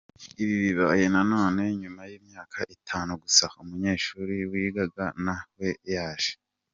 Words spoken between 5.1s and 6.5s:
na we yaje.